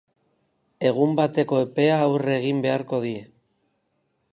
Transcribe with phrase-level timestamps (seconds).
[0.91, 3.25] Egun bateko epea aurre egin beharko die.